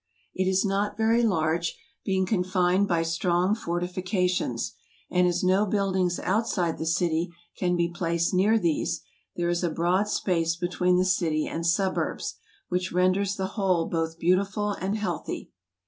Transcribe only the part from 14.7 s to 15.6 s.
and healthy.